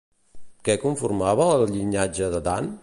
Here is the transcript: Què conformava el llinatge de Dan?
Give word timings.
Què 0.69 0.77
conformava 0.85 1.47
el 1.59 1.67
llinatge 1.75 2.35
de 2.37 2.45
Dan? 2.51 2.77